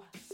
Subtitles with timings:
[0.00, 0.27] Us.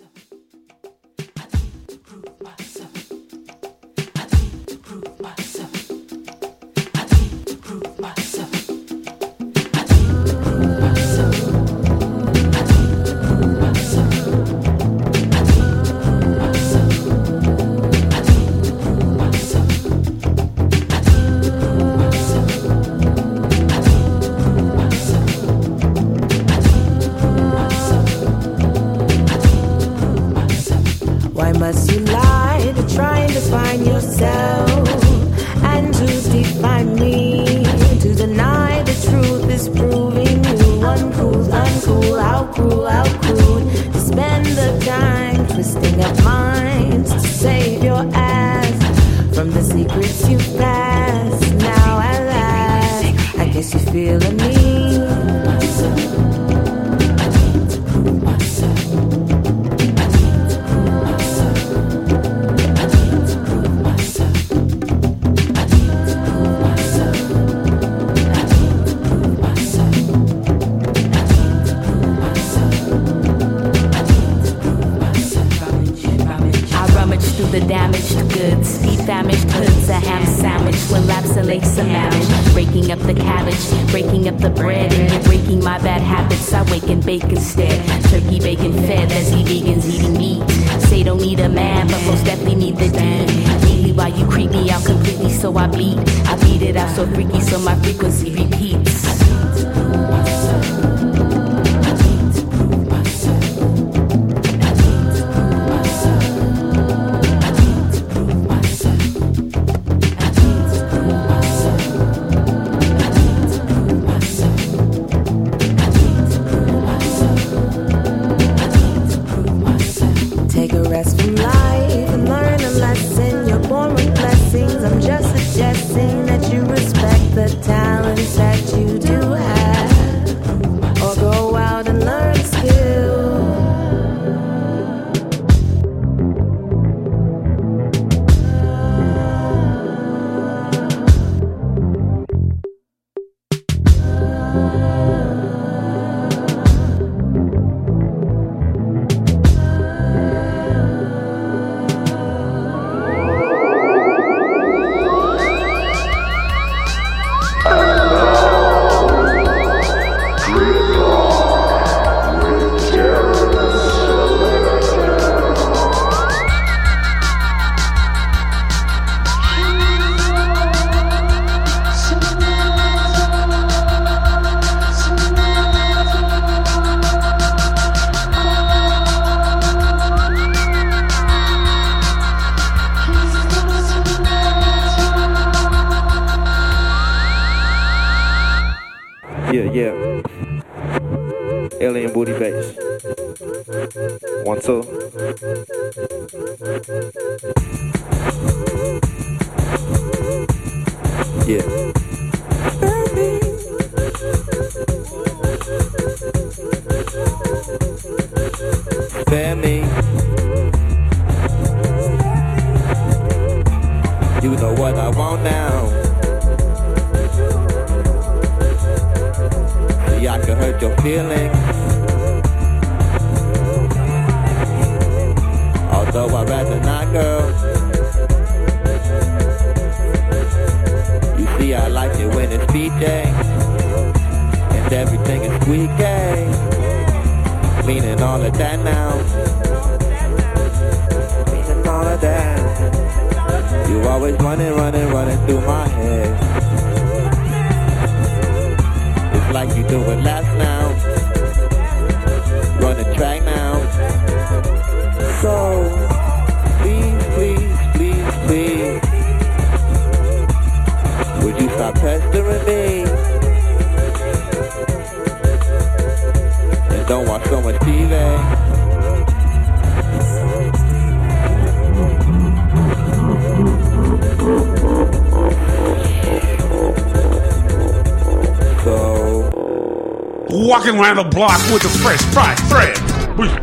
[281.14, 282.96] down the block with the fresh fried thread.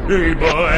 [0.07, 0.71] Hey, boy.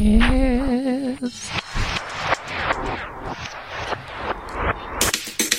[0.00, 1.50] Yes.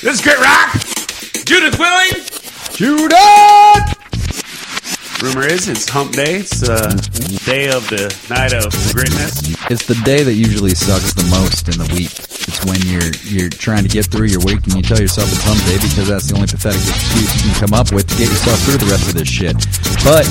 [0.02, 0.74] This is Grit Rock.
[1.46, 2.24] Judith Willing.
[2.74, 3.96] Judith!
[5.22, 6.36] Rumor is it's hump day.
[6.38, 6.92] It's uh,
[7.46, 9.42] day of the night of greatness.
[9.70, 12.29] It's the day that usually sucks the most in the week.
[12.60, 15.44] It's when you're you're trying to get through your week and you tell yourself it's
[15.44, 18.28] hump day because that's the only pathetic excuse you can come up with to get
[18.28, 19.56] yourself through the rest of this shit.
[20.04, 20.28] But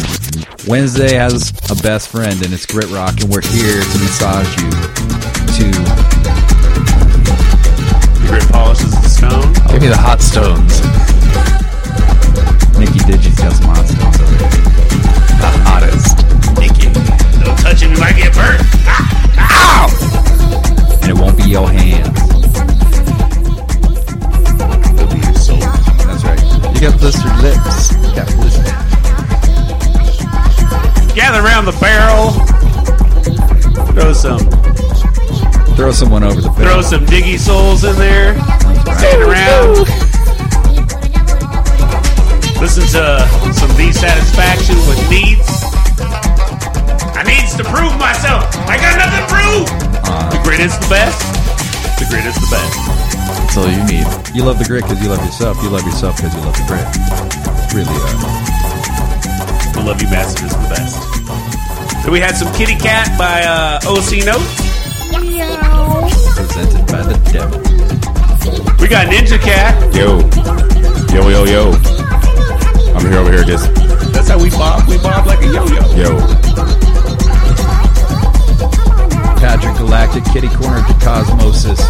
[0.68, 4.68] Wednesday has a best friend and it's Grit Rock and we're here to massage you
[4.68, 5.66] to
[8.12, 9.48] The grit polishes the stone.
[9.72, 10.84] Give me the hot stones.
[12.76, 14.52] Nikki Digi's got some hot stones over here.
[15.40, 16.12] The hottest.
[16.60, 16.92] Nikki,
[17.40, 18.60] don't touch him, you might get burnt.
[19.40, 19.88] Ow!
[21.00, 22.07] And it won't be your hands.
[26.78, 27.90] You got blistered lips.
[27.90, 28.64] You got blistered.
[31.12, 32.30] Gather around the barrel.
[33.94, 34.38] Throw some,
[35.74, 36.74] Throw someone over the barrel.
[36.74, 38.38] throw some diggy souls in there.
[38.94, 39.90] Stand around.
[42.62, 43.26] Listen to
[43.58, 45.50] some dissatisfaction with needs.
[47.18, 48.54] I needs to prove myself.
[48.70, 49.66] I got nothing to prove.
[50.06, 51.18] Uh, the grit is the best.
[51.98, 52.97] The grit is the best.
[53.58, 54.06] That's all you need.
[54.36, 55.60] You love the grit because you love yourself.
[55.62, 56.86] You love yourself because you love the grit.
[57.58, 58.22] It's really uh,
[59.74, 60.94] The Love You Bastard is the best.
[62.04, 64.46] Then we had some Kitty Cat by uh, OC Notes.
[66.38, 67.58] presented by the devil.
[68.78, 69.74] We got Ninja Cat.
[69.90, 70.22] Yo,
[71.10, 71.74] yo, yo, yo.
[72.94, 73.74] I'm here over here just
[74.14, 74.88] That's how we bob.
[74.88, 75.82] We bob like a yo-yo.
[75.98, 76.18] yo.
[79.42, 81.82] Patrick Galactic, Kitty Corner to Cosmosis.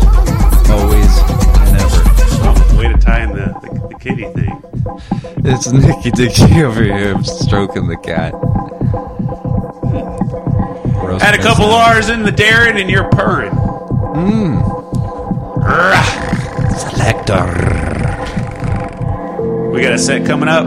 [0.71, 1.48] Always and ever.
[2.79, 4.63] Way to tie in the, the, the kitty thing.
[5.45, 8.33] It's Nicky Dicky over here stroking the cat.
[11.01, 11.65] Gross Had a couple.
[11.67, 13.51] R's in the Darren and you're purring.
[13.51, 14.63] Mm.
[16.79, 17.47] Selector.
[19.73, 20.67] We got a set coming up.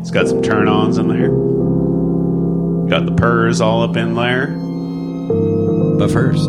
[0.00, 1.30] It's got some turn ons in there.
[2.88, 4.46] Got the purrs all up in there.
[5.98, 6.48] But first,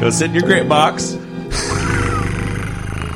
[0.00, 1.12] go sit in your grit box.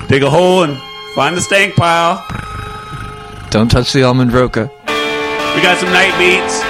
[0.08, 0.76] Dig a hole and
[1.14, 2.24] find the stank pile.
[3.50, 4.70] Don't touch the almond roca.
[4.86, 6.60] We got some night beats.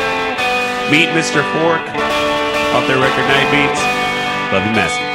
[0.90, 1.42] Meet Mr.
[1.52, 1.80] Fork
[2.74, 3.80] off their record Night Beats.
[4.52, 5.09] Love you, Massive.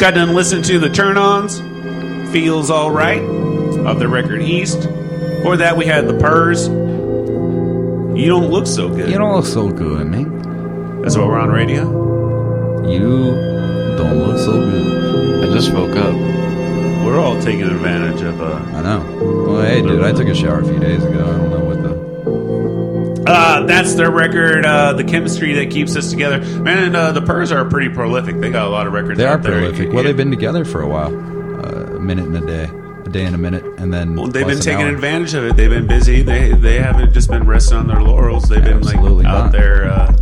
[0.00, 1.60] Got done listening to the Turn Ons,
[2.32, 4.80] Feels Alright, of the record East.
[4.80, 6.68] Before that, we had the Purrs.
[6.68, 9.10] You don't look so good.
[9.10, 11.02] You don't look so good, man.
[11.02, 11.82] That's what we're on radio.
[12.88, 13.34] You
[13.98, 15.44] don't look so good.
[15.44, 16.14] I just woke up.
[17.04, 19.46] We're all taking advantage of uh, I know.
[19.46, 21.26] Well, hey, dude, I took a shower a few days ago.
[21.26, 21.59] I don't know what the.
[23.70, 26.40] That's their record, uh, the chemistry that keeps us together.
[26.60, 28.40] Man, uh, the Purrs are pretty prolific.
[28.40, 29.18] They got a lot of records.
[29.18, 29.60] They are there.
[29.60, 29.92] prolific.
[29.92, 31.08] Well, they've been together for a while.
[31.14, 32.64] Uh, a minute and a day,
[33.04, 34.94] a day and a minute, and then Well, they've been taking hour.
[34.94, 35.56] advantage of it.
[35.56, 36.22] They've been busy.
[36.22, 38.48] They they haven't just been resting on their laurels.
[38.48, 39.52] They've been like out not.
[39.52, 40.12] there uh,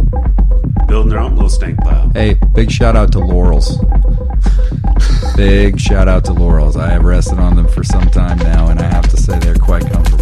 [0.87, 2.11] building their own little stank pile.
[2.15, 3.79] Hey, big shout out to Laurels.
[5.37, 6.77] big shout out to Laurels.
[6.77, 9.55] I have rested on them for some time now, and I have to say they're
[9.55, 10.18] quite comfortable.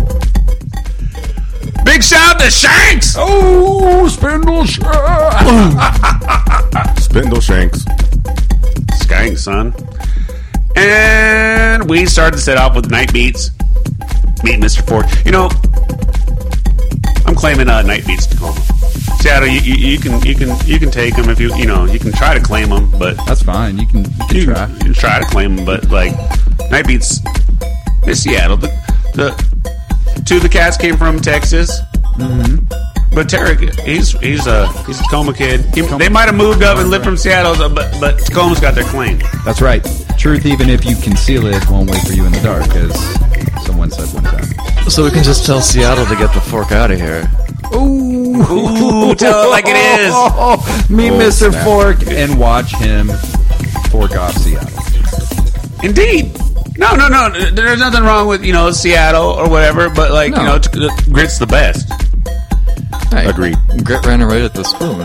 [1.87, 3.14] Big shout out to Shanks.
[3.16, 4.85] Oh, Spindle Shanks.
[7.05, 7.85] Spindle Shanks.
[9.01, 9.72] Skank, son.
[10.77, 13.51] And we started to set off with Night Beats.
[14.42, 14.87] Meet Mr.
[14.87, 15.07] Ford.
[15.25, 15.49] You know,
[17.25, 18.61] I'm claiming uh, Night Beats Tacoma.
[19.20, 21.85] Seattle, you, you, you can you can you can take them if you you know
[21.87, 23.79] you can try to claim them, but That's fine.
[23.79, 24.66] You can, you can you try.
[24.66, 25.64] can, you can try to claim them.
[25.64, 26.12] But like
[26.70, 27.20] Night Beats,
[28.03, 28.57] it's Seattle.
[28.59, 28.68] The,
[29.14, 29.76] the
[30.27, 31.81] two of the cats came from Texas.
[32.19, 32.67] Mm-hmm.
[33.15, 35.61] But Tarek, he's he's a he's a Tacoma kid.
[35.75, 38.85] He, they might have moved up and lived from Seattle, but but Tacoma's got their
[38.85, 39.19] claim.
[39.45, 39.83] That's right.
[40.19, 42.93] Truth, even if you conceal it, won't wait for you in the dark, as
[43.65, 44.45] someone said one time.
[44.91, 47.31] So we can just tell Seattle to get the fork out of here.
[47.75, 50.91] Ooh, tell it like it is.
[50.91, 51.51] Meet Oh, Mr.
[51.51, 51.65] snap.
[51.65, 53.09] Fork and watch him
[53.91, 54.71] fork off Seattle.
[55.83, 56.37] Indeed.
[56.79, 57.31] No, no, no.
[57.51, 60.45] There's nothing wrong with you know Seattle or whatever, but like you No.
[60.45, 61.89] know, t- Grit's the best.
[63.12, 63.57] Hey, Agreed.
[63.85, 64.99] Grit ran right at the spoon.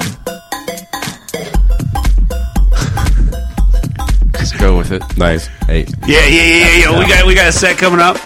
[4.34, 5.02] Let's go with it.
[5.18, 5.48] Nice.
[5.68, 6.78] Hey, Yeah, yeah, yeah, yeah.
[6.92, 7.00] yeah.
[7.00, 8.18] We got we got a set coming up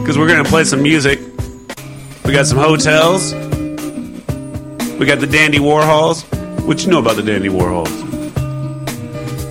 [0.00, 1.18] because we're gonna play some music.
[2.24, 3.32] We got some hotels.
[4.98, 6.22] We got the Dandy Warhols.
[6.66, 7.90] What you know about the Dandy Warhols?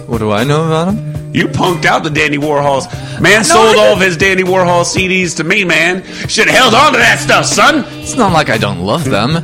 [0.07, 1.10] What do I know about him?
[1.33, 2.87] You punked out the Dandy Warhols.
[3.21, 6.03] Man sold all of his Dandy Warhol CDs to me, man.
[6.27, 7.85] Should have held on to that stuff, son.
[8.01, 9.37] It's not like I don't love them.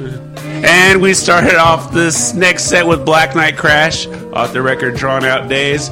[0.65, 5.23] And we started off this next set with Black Nite Crash off the record Drawn
[5.23, 5.89] Out Days.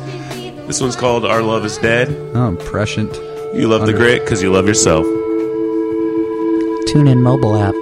[0.68, 2.10] This one's called Our Love Is Dead.
[2.36, 3.14] oh, prescient.
[3.56, 5.06] You love the grit because you love yourself.
[6.88, 7.76] Tune in mobile app.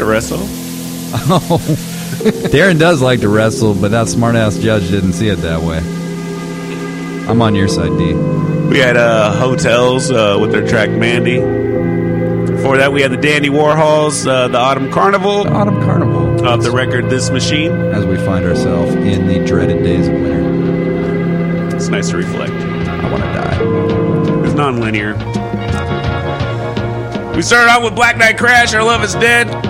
[0.00, 0.38] To wrestle.
[0.40, 1.58] Oh,
[2.48, 5.76] Darren does like to wrestle, but that smartass judge didn't see it that way.
[7.28, 8.14] I'm on your side, D.
[8.14, 11.36] We had uh, hotels uh, with their track Mandy.
[12.50, 16.48] Before that, we had the Dandy Warhols, uh, the Autumn Carnival, The Autumn Carnival.
[16.48, 17.72] of the record This Machine.
[17.92, 21.76] As we find ourselves in the dreaded days of winter.
[21.76, 22.52] It's nice to reflect.
[22.52, 24.46] I want to die.
[24.46, 25.14] It's non-linear.
[27.36, 29.69] We started out with Black Nite Crash, Our Love Is Dead.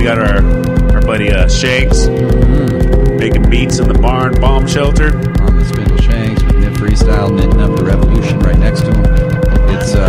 [0.00, 0.42] We got our,
[0.94, 5.14] our buddy uh, Shanks making beats in the barn bomb shelter.
[5.42, 9.04] On the Spindle Shanks with Nip Freestyle knitting up the revolution right next to him.
[9.68, 10.08] It's uh,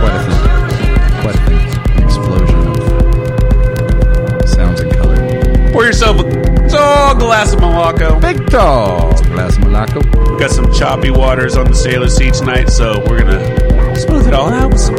[0.00, 0.98] quite a thing.
[1.22, 2.02] Quite a thing.
[2.02, 5.70] Explosion of sounds and color.
[5.70, 6.24] Pour yourself a
[6.68, 8.20] tall glass of Malacco.
[8.20, 10.02] Big tall glass of Malaco.
[10.32, 14.34] We got some choppy waters on the Salish Sea tonight, so we're gonna smooth it
[14.34, 14.96] all out with some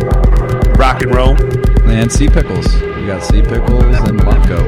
[0.77, 1.35] rock and roll.
[1.93, 2.73] And sea pickles.
[2.81, 4.67] We got sea pickles and Malaco.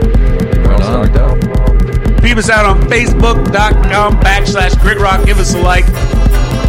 [0.64, 2.22] We're all stocked up.
[2.22, 5.26] Peep us out on Facebook.com backslash Grit Rock.
[5.26, 5.86] Give us a like.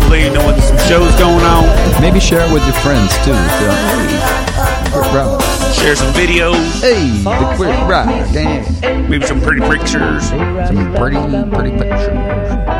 [0.00, 2.00] We'll let you know when some shows going on.
[2.00, 3.34] Maybe share it with your friends too.
[3.34, 5.42] So, hey, quick rock.
[5.74, 6.80] Share some videos.
[6.80, 8.06] Hey, the quick rock.
[8.32, 9.10] Damn.
[9.10, 10.30] Maybe some pretty pictures.
[10.30, 11.20] Some pretty,
[11.54, 12.75] pretty pictures.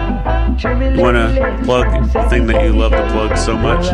[0.59, 3.85] You want to plug the thing that you love to plug so much?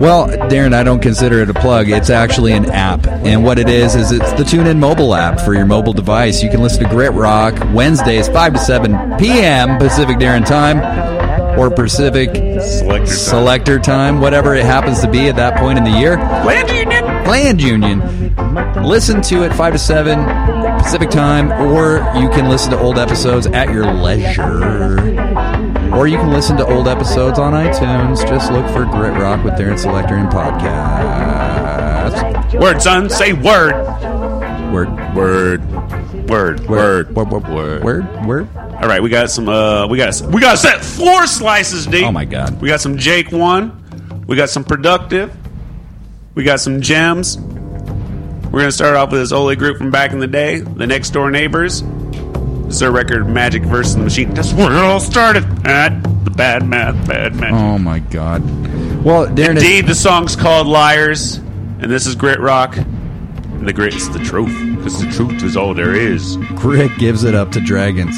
[0.00, 1.90] Well, Darren, I don't consider it a plug.
[1.90, 3.06] It's actually an app.
[3.06, 6.42] And what it is, is it's the TuneIn mobile app for your mobile device.
[6.42, 9.78] You can listen to Grit Rock Wednesdays, 5 to 7 p.m.
[9.78, 10.78] Pacific Darren time
[11.58, 13.06] or Pacific Selector time.
[13.06, 16.16] Selector time, whatever it happens to be at that point in the year.
[16.16, 17.04] Land Union.
[17.04, 18.00] Land Union.
[18.82, 20.24] Listen to it 5 to 7
[20.78, 25.25] Pacific time, or you can listen to old episodes at your leisure.
[25.96, 28.18] Or you can listen to old episodes on iTunes.
[28.28, 30.56] Just look for Grit Rock with Darren Selector and podcast.
[32.60, 33.08] Word, son.
[33.08, 33.72] Say word.
[34.72, 34.90] Word.
[35.14, 35.62] Word.
[36.28, 36.60] Word.
[36.68, 36.68] Word.
[36.68, 37.14] Word.
[37.14, 37.48] Word.
[37.48, 37.82] Word.
[37.82, 38.26] Word.
[38.26, 38.48] Word.
[38.56, 39.48] All right, we got some.
[39.48, 42.04] Uh, we got we got a set four slices, D.
[42.04, 42.60] Oh my God.
[42.60, 43.72] We got some Jake one.
[44.26, 45.34] We got some productive.
[46.34, 47.38] We got some gems.
[47.38, 51.10] We're gonna start off with this Ole group from back in the day, the Next
[51.10, 51.82] Door Neighbors.
[52.66, 54.34] This is their record Magic versus the Machine.
[54.34, 55.44] That's where it all started.
[55.64, 57.54] At the bad math, bad math.
[57.54, 58.42] Oh my God.
[59.04, 62.76] Well, Darren, Indeed, the song's called Liars, and this is Grit Rock.
[62.76, 66.36] And the grit is the truth, because the truth is all there is.
[66.56, 68.16] Grit gives it up to dragons.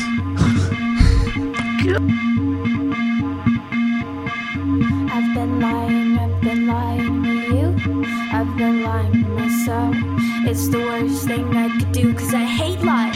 [5.12, 8.05] I've been lying, I've been lying to you.
[8.32, 9.94] I've been lying to myself.
[10.46, 13.07] It's the worst thing I could do because I hate liars.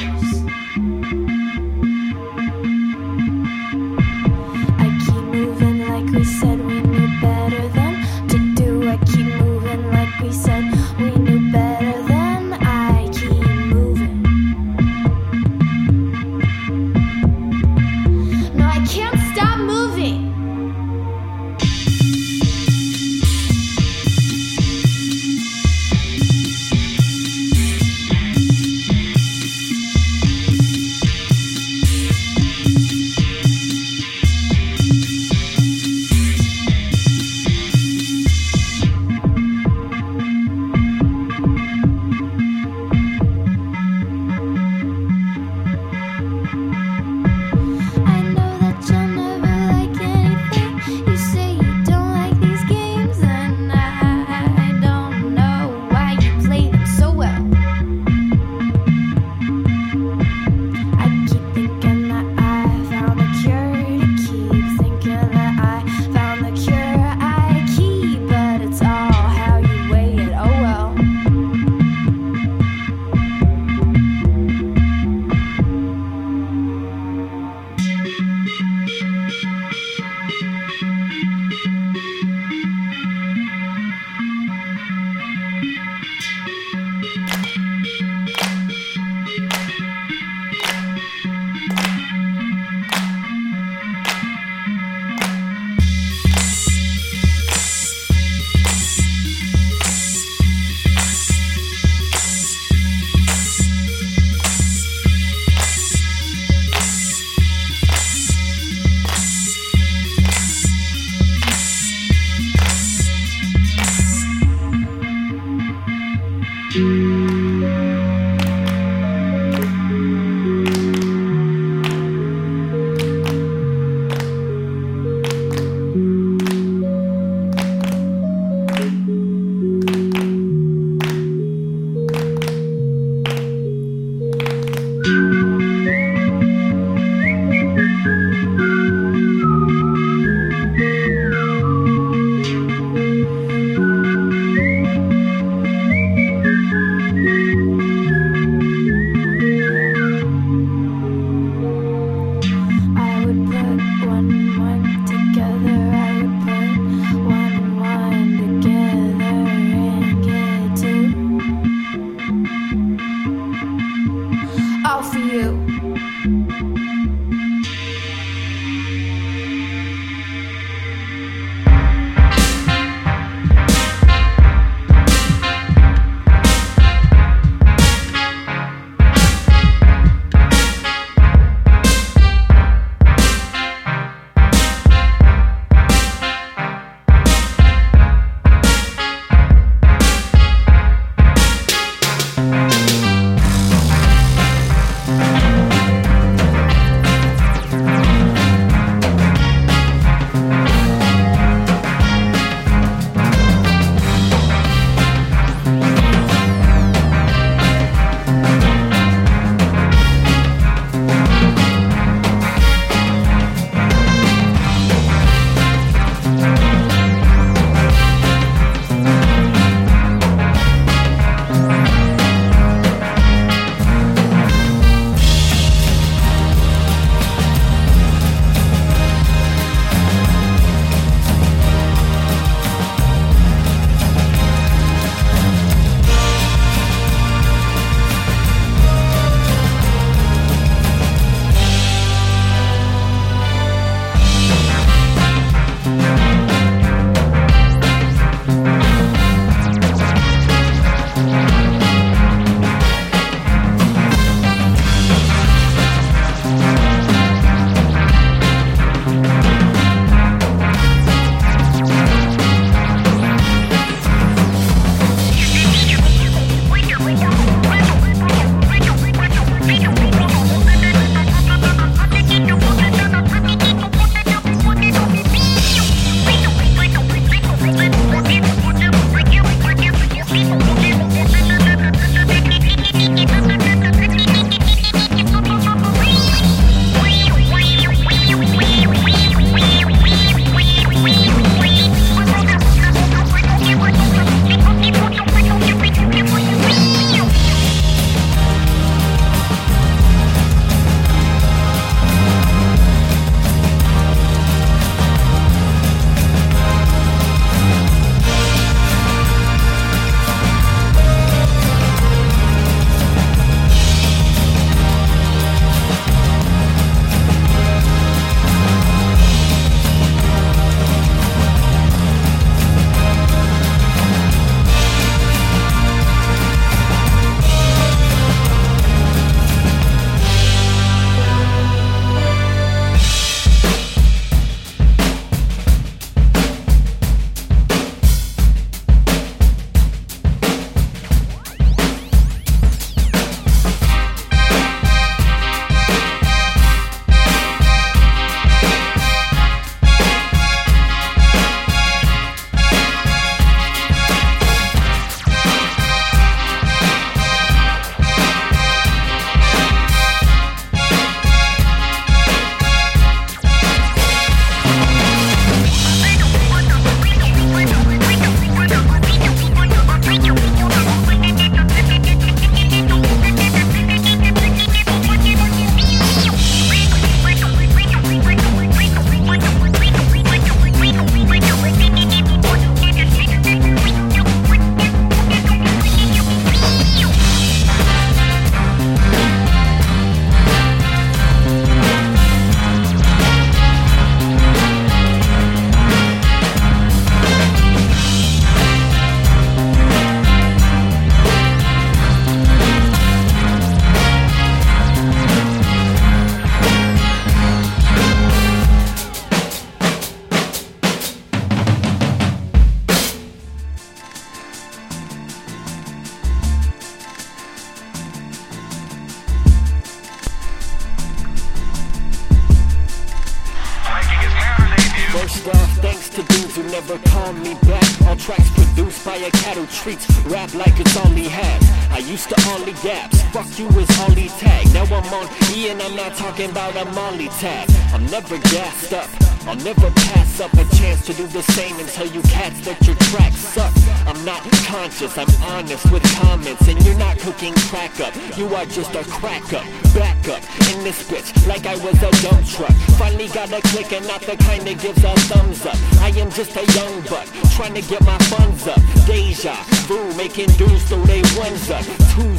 [437.45, 439.11] I'm never gassed up.
[439.49, 442.95] I'll never pass up a chance to do the same until you cats that your
[443.11, 443.73] tracks suck.
[444.07, 444.41] I'm not
[444.71, 448.15] conscious, I'm honest with comments, and you're not cooking crack up.
[448.39, 452.11] You are just a crack up, back up in this bitch like I was a
[452.23, 452.77] dump truck.
[452.95, 455.77] Finally got a click and not the kind that gives a thumbs up.
[455.99, 457.27] I am just a young buck
[457.59, 458.79] trying to get my funds up.
[459.05, 459.59] Deja
[459.91, 461.83] vu making dudes throw they ones up,
[462.15, 462.32] twos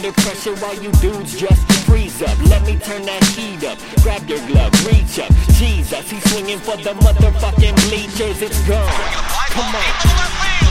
[0.00, 2.38] under pressure while you dudes just freeze up.
[2.48, 3.78] Let me turn that heat up.
[4.02, 5.30] Grab your glove, reach up.
[5.58, 8.40] Jesus, he's swinging for the motherfucking bleachers.
[8.40, 8.88] It's gone.
[9.50, 10.69] Come on.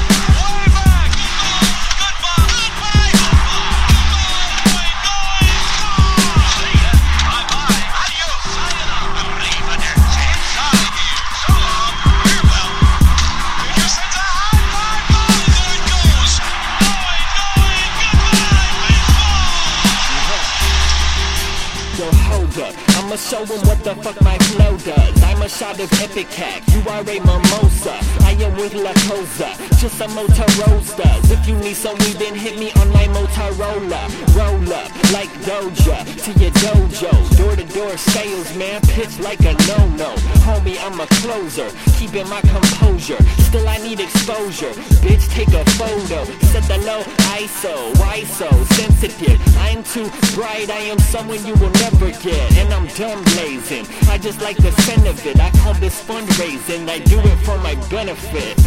[25.60, 26.64] Shot of Epicac.
[26.74, 28.00] You are a mimosa.
[28.24, 29.59] I am with La Cosa.
[29.80, 31.32] Just a Motorola.
[31.32, 34.12] If you need some weed, then hit me on my Motorola.
[34.36, 37.38] Roll up like Doja to your dojo.
[37.38, 38.82] Door to door sales, man.
[38.92, 40.12] Pitch like a no no.
[40.44, 41.72] Homie, I'm a closer.
[41.98, 43.24] Keeping my composure.
[43.48, 44.74] Still, I need exposure.
[45.00, 46.26] Bitch, take a photo.
[46.52, 47.02] Set the low
[47.40, 47.98] ISO.
[48.00, 49.40] Why so sensitive?
[49.60, 50.70] I'm too bright.
[50.70, 52.52] I am someone you will never get.
[52.58, 53.88] And I'm done blazing.
[54.10, 55.40] I just like the scent of it.
[55.40, 56.90] I call this fundraising.
[56.90, 58.60] I do it for my benefit.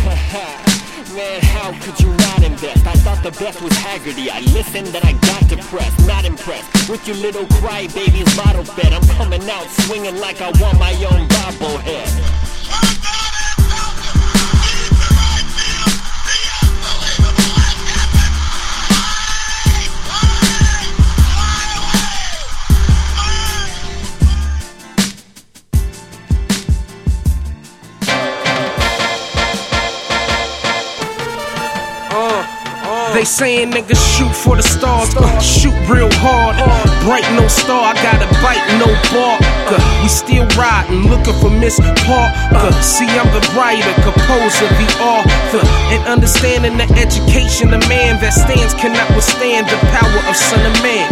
[1.15, 2.87] Man, how could you not invest?
[2.87, 4.31] I thought the best was Haggerty.
[4.31, 6.07] I listened, then I got depressed.
[6.07, 8.93] Not impressed with your little crybabies bottle fed.
[8.93, 12.52] I'm coming out swinging like I want my own bobblehead.
[33.23, 36.59] They saying niggas shoot for the stars, uh, shoot real hard.
[37.07, 39.39] Bright no star, I got a bite, no bark.
[39.71, 42.75] Uh, we still riding, looking for Miss Parker.
[42.83, 45.63] See, I'm the writer, composer, the author.
[45.95, 50.75] And understanding the education, the man that stands cannot withstand the power of Son of
[50.83, 51.07] Man.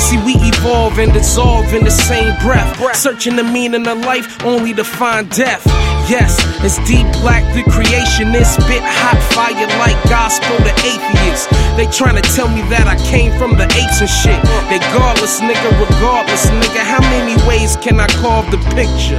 [0.00, 2.82] See, we evolve and dissolve in the same breath.
[2.96, 5.62] Searching the meaning of life only to find death.
[6.04, 8.60] Yes, it's deep black, the creationist.
[8.60, 11.48] Spit hot fire like gospel to atheists.
[11.80, 14.36] They trying to tell me that I came from the apes and shit.
[14.68, 19.16] Regardless, nigga, regardless, nigga, how many ways can I carve the picture?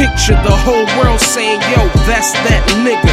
[0.00, 3.12] Picture the whole world saying, yo, that's that nigga.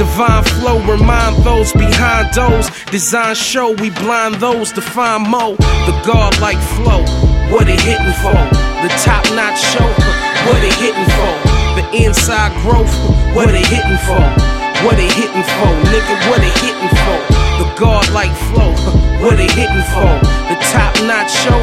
[0.00, 2.72] Divine flow, remind those behind those.
[2.88, 5.56] Design show, we blind those to find mo.
[5.84, 7.04] The godlike flow,
[7.52, 8.40] what it hitting for?
[8.80, 9.88] The top notch show,
[10.48, 11.45] what it hitting for?
[11.96, 12.92] Inside growth,
[13.34, 14.20] what they hitting for?
[14.84, 15.72] What they hitting for?
[15.88, 17.16] Nigga, what they hitting for?
[17.56, 18.72] The godlike flow,
[19.24, 20.12] what they hitting for?
[20.52, 21.58] The top notch show,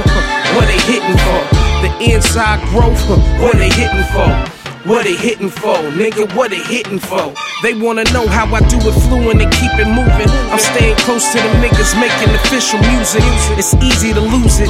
[0.58, 1.42] what they hitting for?
[1.86, 3.00] The inside growth,
[3.40, 4.62] what they hitting for?
[4.86, 5.80] What it hitting for?
[5.96, 7.32] Nigga, what it hitting for?
[7.64, 10.28] They wanna know how I do it fluent and keep it moving.
[10.52, 13.24] I'm staying close to the niggas making official music.
[13.56, 14.68] It's easy to lose it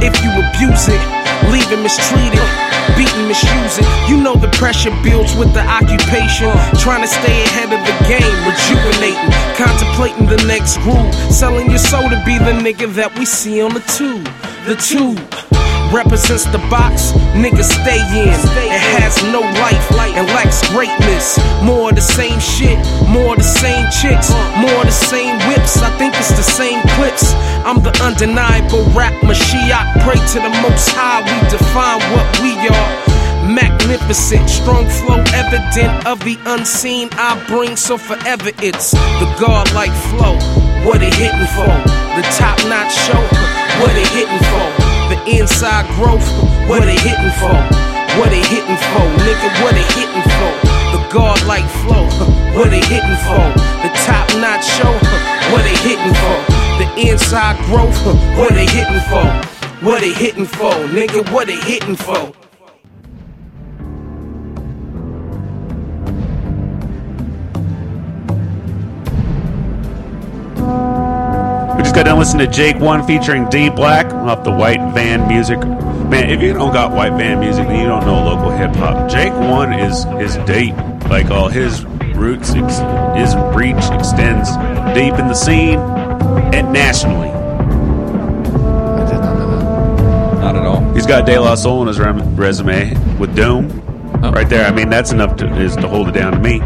[0.00, 0.96] if you abuse it.
[1.52, 2.40] Leave it mistreated,
[2.96, 3.84] beaten, misusing.
[4.08, 6.48] You know the pressure builds with the occupation.
[6.80, 9.28] Trying to stay ahead of the game, rejuvenating,
[9.60, 11.12] contemplating the next groove.
[11.28, 14.24] Selling your soul to be the nigga that we see on the tube.
[14.64, 15.20] The tube
[15.92, 18.30] represents the box niggas stay in.
[18.30, 21.38] It has no life and lacks greatness.
[21.62, 22.78] More the same shit,
[23.08, 25.82] more the same chicks, more the same whips.
[25.82, 27.32] I think it's the same clips.
[27.64, 30.04] I'm the undeniable rap Mashiach.
[30.04, 32.92] Pray to the most high, we define what we are.
[33.50, 40.38] Magnificent, strong flow, evident of the unseen I bring, so forever it's the godlike flow.
[40.86, 41.72] What it hitting for?
[42.16, 43.20] The top notch show.
[43.80, 44.69] What it hitting for?
[45.10, 46.24] The inside growth.
[46.70, 47.58] What they hitting for?
[48.18, 49.04] What they hitting for?
[49.26, 50.50] Nigga, what they hitting for?
[50.94, 52.06] The godlike flow.
[52.50, 53.46] What they hitting for?
[53.82, 54.94] The top notch show.
[55.52, 56.38] What they hitting for?
[56.78, 57.98] The inside growth.
[58.38, 59.26] What they hitting for?
[59.84, 60.74] What they hitting for?
[60.94, 62.32] Nigga, what they hitting for?
[72.00, 75.58] We just got done to Jake One featuring D Black off the White Van Music
[76.10, 79.08] Man, if you don't got white Van music, then you don't know local hip hop.
[79.08, 80.74] Jake One is is deep.
[81.08, 81.84] Like all his
[82.16, 82.80] roots, ex-
[83.16, 84.50] his reach extends
[84.92, 87.28] deep in the scene and nationally.
[87.28, 90.40] I did not know that.
[90.40, 90.92] Not at all.
[90.94, 93.70] He's got De La Soul on his rem- resume with Doom.
[94.24, 94.32] Oh.
[94.32, 94.66] Right there.
[94.66, 96.60] I mean, that's enough to is to hold it down to me.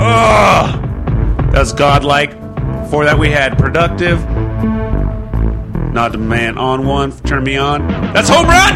[0.00, 1.52] Ugh!
[1.52, 2.39] That's godlike.
[2.90, 4.18] Before that, we had productive.
[5.94, 7.12] Not the man on one.
[7.18, 7.86] Turn me on.
[8.12, 8.74] That's home run.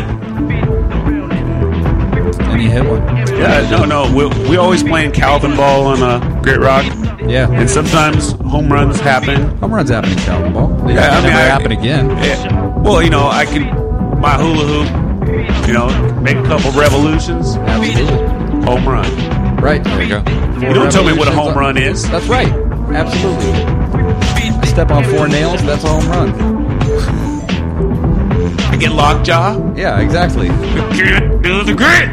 [2.48, 3.04] And he hit one.
[3.36, 4.14] Yeah, no, no.
[4.14, 6.84] We, we always playing Calvin ball on uh, Grit Rock,
[7.28, 7.50] Yeah.
[7.50, 9.48] and sometimes home runs happen.
[9.58, 10.68] Home runs happen in Calvin Ball.
[10.86, 12.10] They Yeah, I never mean, I- happen again.
[12.10, 12.78] Yeah.
[12.82, 13.62] Well, you know, I can
[14.20, 15.66] my hula hoop.
[15.66, 17.56] You know, make a couple revolutions.
[17.56, 18.16] Absolutely.
[18.64, 19.56] Home run.
[19.56, 19.82] Right.
[19.82, 20.18] There you go.
[20.68, 22.08] You don't tell me what a home run is.
[22.08, 22.46] That's right.
[22.92, 23.83] Absolutely.
[24.74, 26.34] Step on four nails, that's a home run.
[28.72, 29.72] I get lockjaw.
[29.76, 30.48] Yeah, exactly.
[30.48, 32.12] Can't do the grit.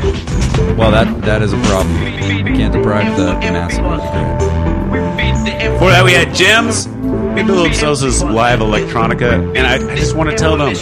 [0.78, 2.00] Well, that that is a problem.
[2.00, 6.86] We can't deprive the massive of the Before that, we had gems.
[6.86, 10.76] Build themselves as live electronica, and I, I just want to tell them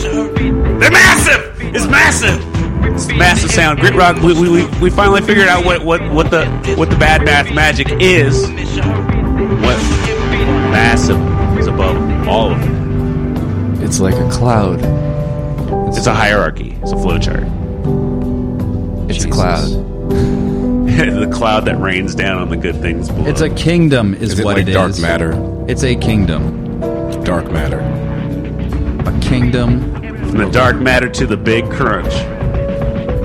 [0.81, 1.55] they're massive.
[1.73, 2.43] It's massive.
[2.93, 3.79] It's massive sound.
[3.79, 4.17] Grit rock.
[4.21, 7.53] We, we, we, we finally figured out what, what, what the what the bad math
[7.53, 8.49] magic is.
[9.61, 9.77] What
[10.73, 11.38] massive
[11.79, 13.83] above all of it.
[13.83, 14.79] It's like a cloud.
[15.95, 16.77] It's a hierarchy.
[16.81, 17.49] It's a flowchart.
[19.09, 19.69] It's a cloud.
[20.09, 23.27] the cloud that rains down on the good things below.
[23.27, 24.99] It's a kingdom, is, Is it what like it dark is.
[25.01, 25.31] matter?
[25.69, 26.81] It's a kingdom.
[27.23, 27.79] Dark matter.
[27.79, 29.93] A kingdom.
[29.93, 32.11] from the dark matter to the big crunch.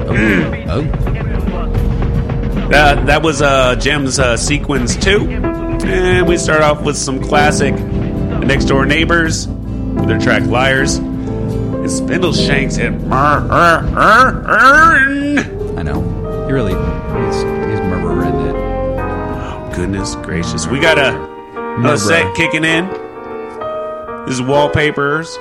[0.06, 0.82] Oh,
[2.70, 7.74] That that was uh, Jem's uh, sequence two, and we start off with some classic
[8.46, 15.78] next door neighbors with their track "Liars." And Spindle Shanks and er- er- Ern.
[15.78, 16.00] I know.
[16.46, 19.74] He really, he's, he's murdering it.
[19.74, 21.14] Goodness gracious, we got a
[21.76, 22.86] another set kicking in.
[24.26, 25.36] This is wallpapers,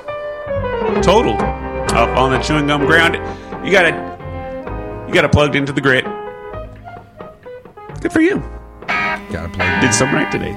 [1.02, 3.16] totaled up on the chewing gum ground.
[3.66, 3.94] You got it.
[5.08, 6.04] You got it plugged into the grit.
[8.02, 8.40] Good for you.
[8.88, 9.80] Gotta play.
[9.80, 10.52] Did some right today.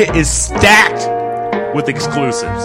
[0.00, 2.64] The is stacked with exclusives.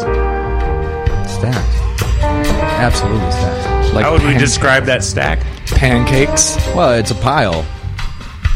[1.29, 1.75] Stacked.
[2.21, 3.91] Absolutely stacked.
[3.93, 5.41] How would we describe that stack?
[5.65, 6.55] Pancakes.
[6.73, 7.65] Well, it's a pile.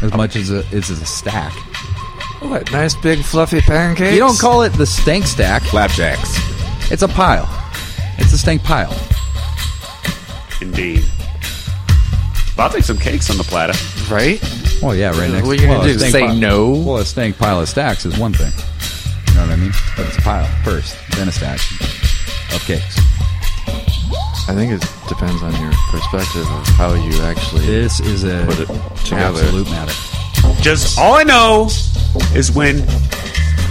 [0.00, 1.52] As much as a, as a stack.
[2.40, 2.72] What?
[2.72, 4.14] Nice big fluffy pancakes.
[4.14, 5.60] You don't call it the stank stack.
[5.64, 6.38] Flapjacks.
[6.90, 7.46] It's a pile.
[8.16, 8.98] It's a stank pile.
[10.62, 11.04] Indeed.
[12.56, 13.74] I'll take some cakes on the platter.
[14.10, 14.42] right.
[14.82, 15.46] Well, yeah, right next.
[15.46, 16.70] What are you gonna well, a do, stank say pile- no?
[16.70, 18.52] Well, a stank pile of stacks is one thing.
[19.40, 19.72] You know what I mean?
[19.96, 21.58] But it's a pile first, then a stack
[22.52, 22.98] of cakes.
[24.48, 27.64] I think it depends on your perspective of how you actually.
[27.64, 28.66] This is a Put it
[29.06, 29.40] together.
[29.40, 29.94] absolute matter.
[30.60, 31.68] Just all I know
[32.34, 32.84] is when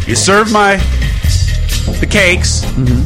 [0.07, 0.77] you serve my
[1.99, 3.05] the cakes, mm-hmm.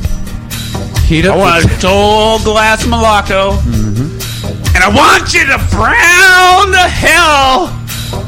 [1.05, 1.36] Heat up.
[1.36, 4.74] I want a tall glass of Malacco, mm-hmm.
[4.74, 7.68] and I want you to brown the hell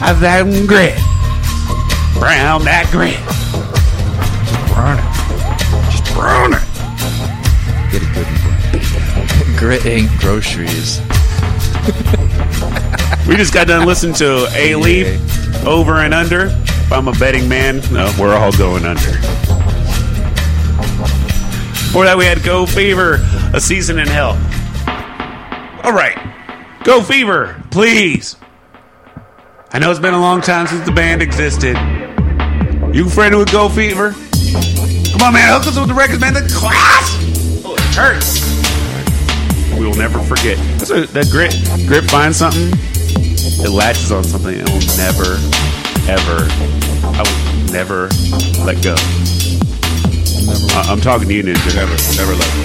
[0.03, 0.95] out of that grit.
[2.19, 3.34] Brown that grit.
[6.16, 6.53] Burn it.
[6.53, 7.91] Brown it.
[7.91, 9.57] Get it good and brown.
[9.57, 11.01] grit ain't groceries.
[13.28, 16.45] We just got done listening to A Leaf over and under.
[16.45, 19.11] If I'm a betting man, no, we're all going under.
[21.72, 23.20] Before that, we had Go Fever,
[23.53, 24.32] a season in hell.
[25.84, 26.18] All right,
[26.84, 28.36] Go Fever, please.
[29.72, 31.76] I know it's been a long time since the band existed.
[32.95, 34.16] You friendly with Go Fever?
[35.16, 36.34] Come on, man, hook us with the records, man.
[36.34, 37.16] The class.
[37.63, 38.43] Oh, it hurts.
[39.80, 40.57] We will never forget.
[40.78, 41.55] That's what, that grit,
[41.88, 42.72] grit finds something
[43.63, 45.39] it latches on something and it will never,
[46.11, 46.45] ever,
[47.16, 48.09] I will never
[48.66, 48.95] let go.
[50.76, 51.76] I- I'm talking to you, Ninja.
[51.76, 52.61] Never, never let go.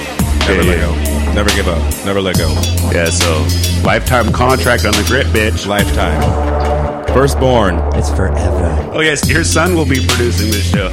[0.51, 1.25] Never Yeah, let yeah.
[1.31, 1.33] go.
[1.35, 2.05] Never give up.
[2.05, 2.49] Never let go.
[2.93, 3.47] Yeah, so
[3.85, 5.67] lifetime contract on the grit, bitch.
[5.67, 6.21] Lifetime.
[7.15, 7.77] Firstborn.
[7.95, 8.91] It's forever.
[8.93, 10.91] Oh yes, your son will be producing this show.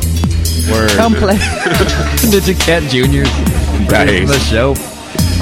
[0.71, 0.89] Word.
[0.91, 1.35] Come play
[2.31, 3.23] Ninja Cat Junior.
[3.89, 4.27] Nice.
[4.29, 4.73] The show,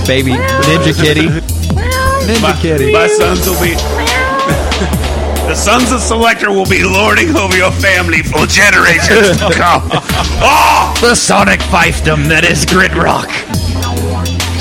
[0.06, 1.28] baby Ninja Kitty.
[1.28, 2.92] Ninja My, Kitty.
[2.92, 3.74] my sons will be.
[5.48, 9.90] the sons of Selector will be lording over your family for generations to come.
[10.48, 13.30] Oh, the sonic fiefdom that is grit rock.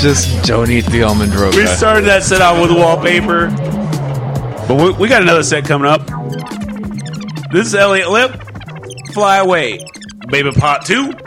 [0.01, 3.49] Just don't eat the almond we started that set out with wallpaper,
[4.67, 6.01] but we, we got another set coming up.
[7.51, 8.41] This is Eliot Lipp.
[9.13, 9.79] Fly away,
[10.35, 11.24] Baby Part 2.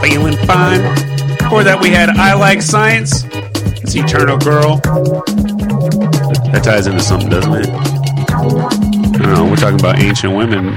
[0.00, 0.80] feeling fine.
[1.38, 3.24] Before that, we had I Like Science.
[3.82, 4.76] It's Eternal Girl.
[6.52, 7.68] That ties into something, doesn't it?
[7.68, 9.44] I don't know.
[9.44, 10.76] We're talking about ancient women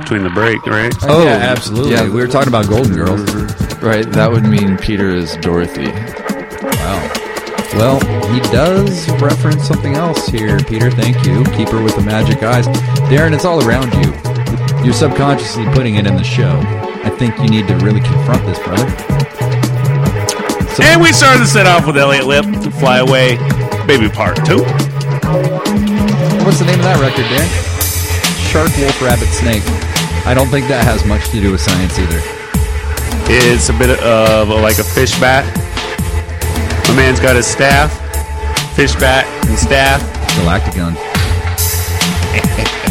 [0.00, 0.94] between the break, right?
[1.02, 1.92] Oh, yeah, absolutely.
[1.92, 2.04] yeah.
[2.04, 3.34] we were talking about Golden Girls.
[3.82, 5.90] Right, that would mean Peter is Dorothy.
[5.90, 7.12] Wow.
[7.74, 8.00] Well,
[8.32, 10.90] he does reference something else here, Peter.
[10.90, 11.44] Thank you.
[11.56, 12.66] Keeper with the magic eyes.
[13.08, 14.12] Darren, it's all around you.
[14.84, 16.60] You're subconsciously putting it in the show.
[17.18, 18.86] Think you need to really confront this, brother.
[20.74, 22.44] So, And we started the set off with Eliot Lipp,
[22.74, 23.38] Fly Away,
[23.86, 24.58] Baby Part 2.
[26.44, 27.48] what's the name of that record, Darren?
[28.52, 29.62] Shark, Wolf, Rabbit, Snake.
[30.26, 32.20] I don't think that has much to do with science either.
[33.32, 35.44] It's a bit of a, like a fish bat.
[36.88, 37.90] My man's got his staff,
[38.76, 40.02] fish bat, and staff.
[40.36, 40.94] Galacticon.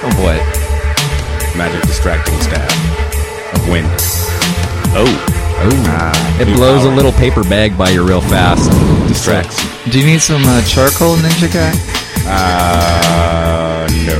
[0.00, 0.57] Oh boy.
[1.58, 2.70] Magic distracting staff
[3.52, 3.88] of wind.
[4.94, 5.10] Oh.
[5.60, 6.38] Oh.
[6.40, 8.70] it blows a little paper bag by you real fast.
[9.08, 9.58] Distracts.
[9.90, 11.74] Do you need some uh, charcoal, Ninja Guy?
[12.30, 14.14] Uh, no.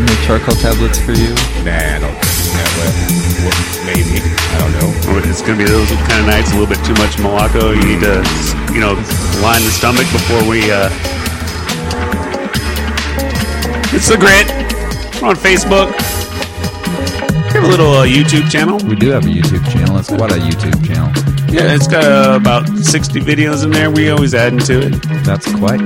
[0.00, 1.36] Any charcoal tablets for you?
[1.68, 2.96] Nah, I don't think that way.
[3.44, 4.24] Well, maybe.
[4.24, 5.28] I don't know.
[5.28, 7.76] It's gonna be those kind of nights, a little bit too much Malacco.
[7.76, 8.24] You need to,
[8.72, 8.94] you know,
[9.44, 10.72] line the stomach before we.
[10.72, 10.88] uh
[13.92, 14.48] It's the grit.
[15.20, 15.92] We're on Facebook.
[17.58, 18.78] We have a little uh, YouTube channel.
[18.88, 19.98] We do have a YouTube channel.
[19.98, 21.10] It's quite a YouTube channel.
[21.52, 23.90] Yeah, it's got uh, about sixty videos in there.
[23.90, 24.92] We always add into it.
[25.24, 25.80] That's quite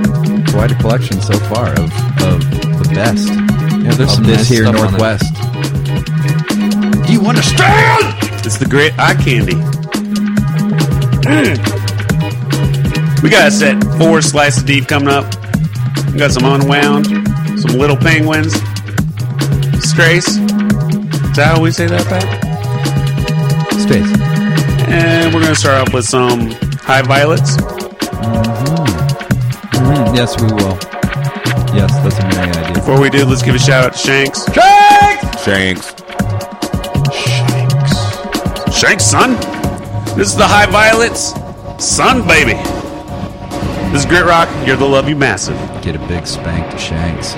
[0.51, 1.89] quite a collection so far of,
[2.21, 2.41] of
[2.77, 4.75] the best Yeah, there's of some this nice here stuff.
[4.75, 5.33] Northwest.
[7.07, 8.19] Do you understand?
[8.45, 9.55] It's the grit eye candy.
[11.25, 11.79] Mm.
[13.23, 15.23] We got a set four slices of deep coming up.
[16.11, 17.07] We got some unwound,
[17.57, 18.53] some little penguins,
[19.79, 20.42] strays.
[21.33, 22.21] Is that how we say that, Pat?
[23.81, 24.05] Space.
[24.87, 26.51] And we're gonna start off with some
[26.85, 27.57] high violets.
[29.73, 30.77] Mhm, Yes, we will.
[31.75, 32.73] Yes, that's a merry idea.
[32.75, 34.45] Before we do, let's give a shout out to Shanks.
[34.53, 35.43] Shanks!
[35.43, 35.93] Shanks.
[37.17, 38.77] Shanks.
[38.77, 39.35] Shanks, son.
[40.15, 41.33] This is the High Violets,
[41.79, 42.53] son, baby.
[43.91, 44.49] This is Grit Rock.
[44.67, 45.57] You're the Love You Massive.
[45.81, 47.33] Get a big spank to Shanks.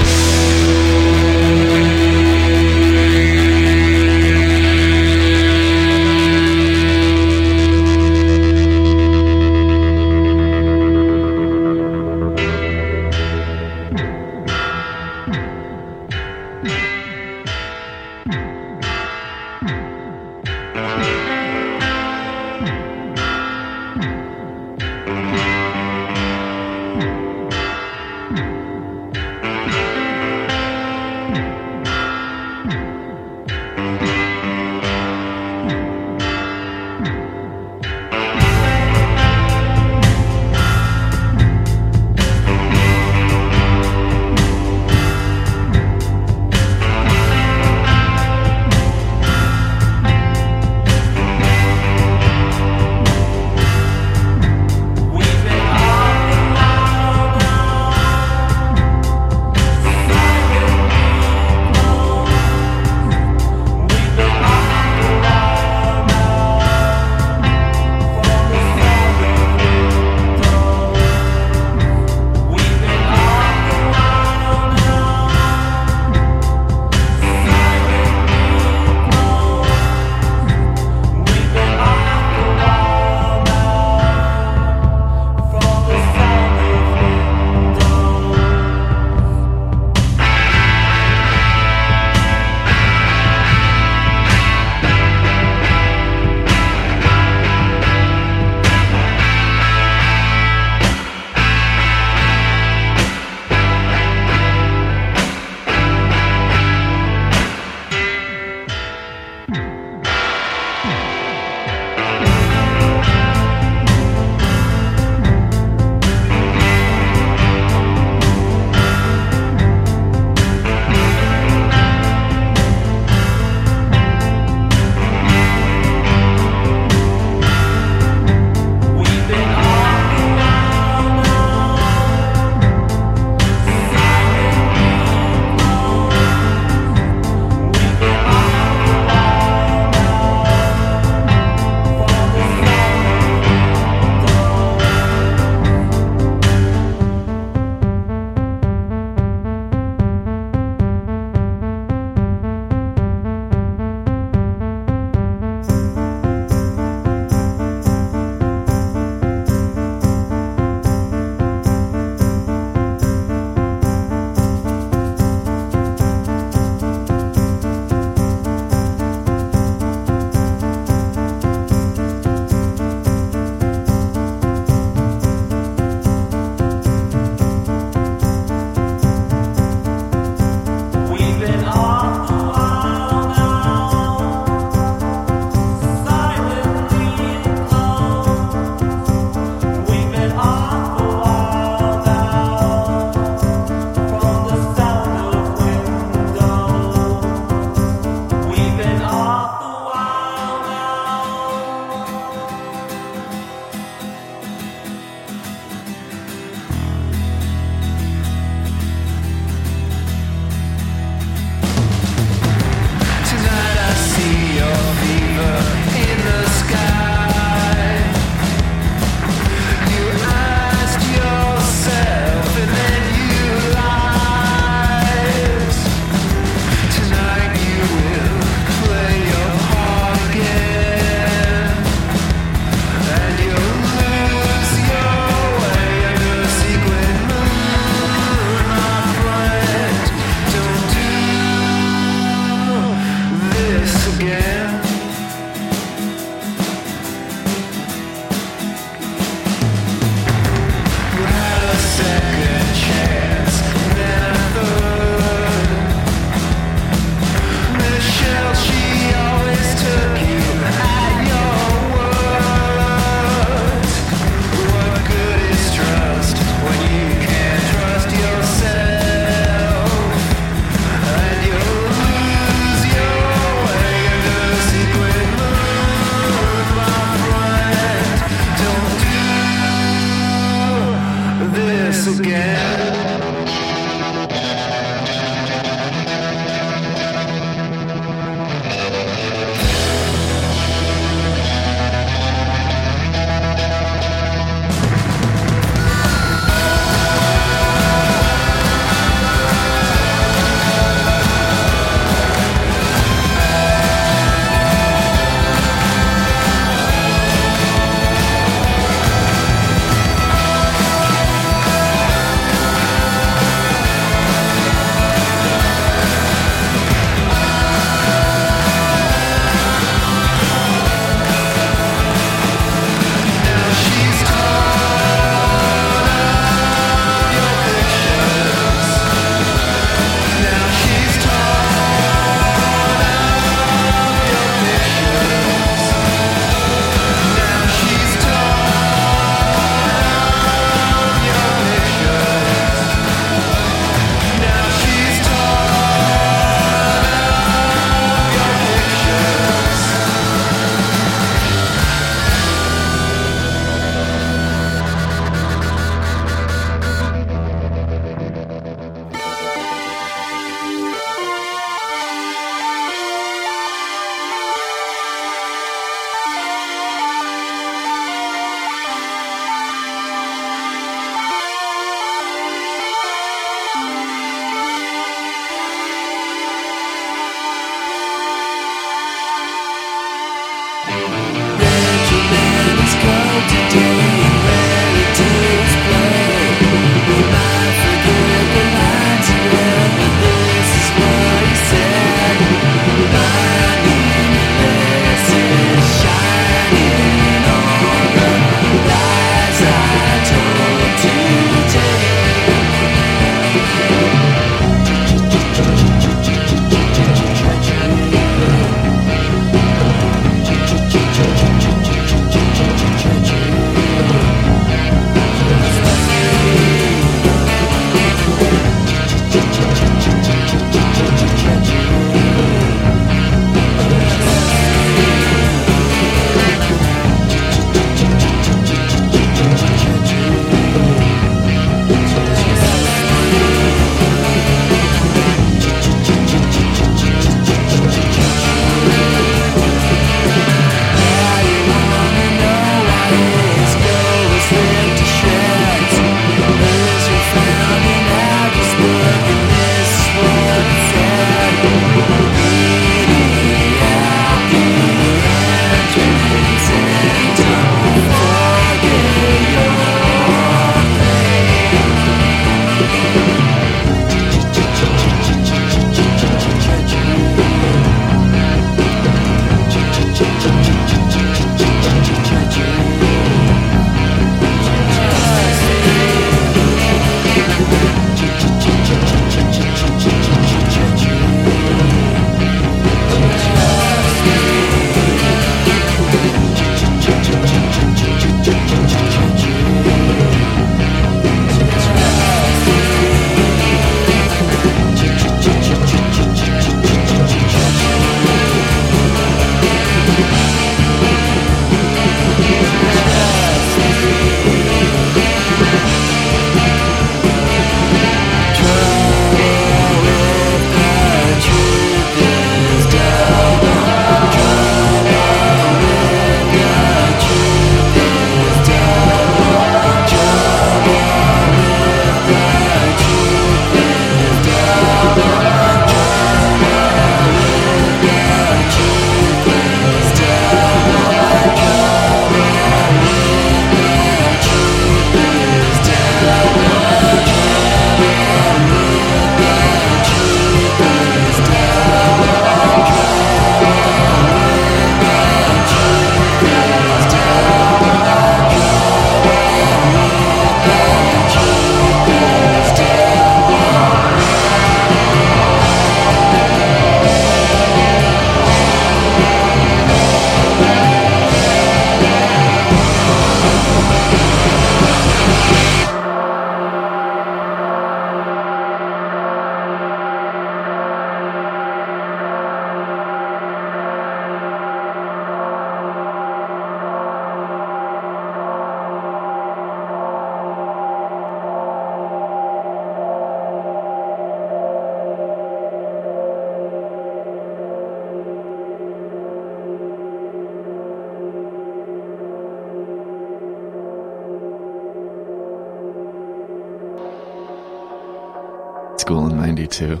[599.04, 599.84] School in '92.
[599.84, 600.00] it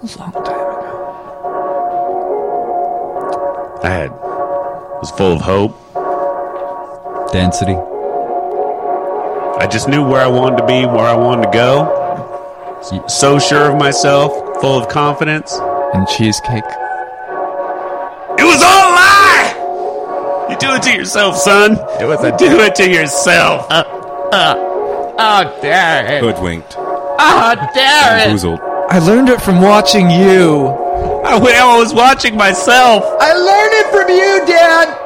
[0.00, 0.92] was a long time ago.
[3.82, 4.10] I had
[5.00, 5.74] was full of hope.
[7.32, 7.74] Density.
[9.58, 13.04] I just knew where I wanted to be, where I wanted to go.
[13.08, 15.52] So sure of myself, full of confidence.
[15.94, 16.62] And cheesecake.
[18.38, 20.46] It was all a lie.
[20.48, 21.72] You do it to yourself, son.
[22.00, 23.66] It was a You do it to yourself.
[23.68, 23.82] Uh,
[24.32, 24.65] uh.
[25.18, 26.74] Oh, dare Hoodwinked.
[26.78, 28.60] Oh, dare Bamboozled.
[28.88, 30.66] I learned it from watching you.
[31.24, 33.02] I, I was watching myself.
[33.18, 35.02] I learned it from you, Dad.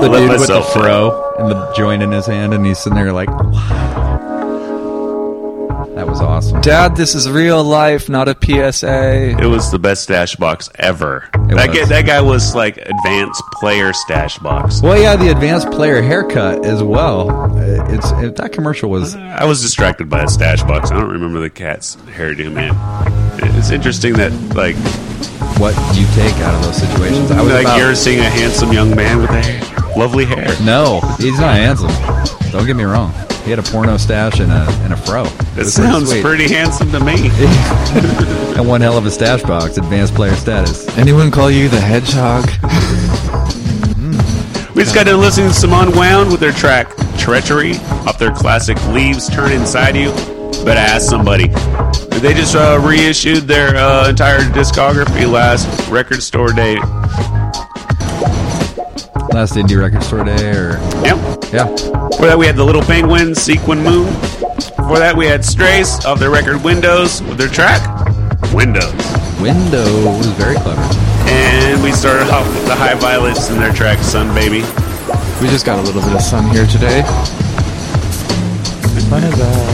[0.00, 2.96] The Let dude with the fro and the joint in his hand, and he's sitting
[2.96, 3.28] there like,
[5.94, 6.60] that was awesome.
[6.60, 9.38] Dad, this is real life, not a PSA.
[9.40, 11.28] It was the best stash box ever.
[11.56, 11.78] That was.
[11.78, 14.80] guy, that guy was like advanced player stash box.
[14.82, 17.30] Well, yeah, the advanced player haircut as well.
[17.30, 20.90] Uh, It's it, that commercial was I was distracted by a stash box.
[20.90, 22.74] I don't remember the cat's hairdo, man.
[23.58, 24.76] It's interesting that like
[25.58, 27.30] what you take out of those situations.
[27.30, 30.48] I was like about- you're seeing a handsome young man with a hair, lovely hair.
[30.62, 31.90] no, he's not handsome.
[32.50, 33.12] Don't get me wrong.
[33.44, 35.24] He had a porno stash and a and a fro.
[35.24, 36.22] It That sounds sweet.
[36.24, 37.14] pretty handsome to me.
[38.56, 40.88] and one hell of a stash box, advanced player status.
[40.96, 42.44] Anyone call you the hedgehog?
[44.74, 46.88] We just got done listening to Simone Wound with their track
[47.18, 47.74] Treachery
[48.06, 50.10] off their classic Leaves Turn Inside You.
[50.64, 51.48] Better ask somebody.
[52.20, 56.76] They just uh, reissued their uh, entire discography last record store day.
[59.34, 61.18] Last indie record store day, or Yep.
[61.52, 61.64] yeah,
[62.08, 64.06] Before that, we had the Little Penguin, Sequin Moon.
[64.76, 67.82] Before that, we had Strays of their record Windows with their track
[68.54, 68.94] Windows.
[69.40, 69.84] window
[70.16, 70.80] was very clever.
[71.26, 74.60] And we started off with the High Violets and their track Sun Baby.
[75.42, 77.00] We just got a little bit of sun here today.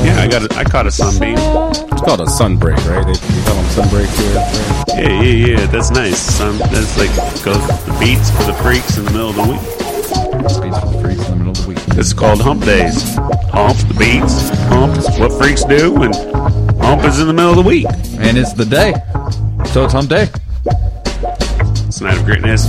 [0.05, 1.37] Yeah, I got a, I caught a sunbeam.
[2.01, 3.05] It's called a sunbreak, right?
[3.05, 4.35] They, they call them sunbreak here.
[4.35, 4.89] right?
[4.89, 5.67] Yeah, yeah, yeah.
[5.67, 6.19] That's nice.
[6.19, 6.57] Sun.
[6.59, 7.11] That's like
[7.45, 9.61] goes the beats for the freaks in the middle of the week.
[10.41, 11.79] Beats for the freaks in the middle of the week.
[11.95, 13.17] This is called Hump Days.
[13.53, 14.49] Hump the beats.
[14.71, 16.15] Hump is what freaks do, and
[16.81, 17.87] Hump is in the middle of the week.
[18.19, 18.95] And it's the day,
[19.73, 20.29] so it's hump day.
[21.87, 22.65] It's night of greatness.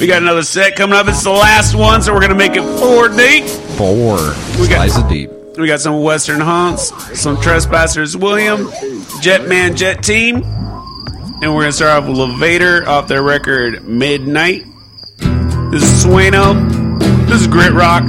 [0.00, 1.06] We got another set coming up.
[1.06, 3.44] It's the last one, so we're gonna make it four deep.
[3.78, 4.16] Four
[4.60, 5.30] We got- slices deep.
[5.56, 8.66] We got some Western Haunts, some Trespassers William,
[9.22, 14.66] Jetman Jet Team, and we're gonna start off with Levator off their record Midnight.
[15.70, 16.54] This is Sueno.
[17.26, 18.04] This is Grit Rock.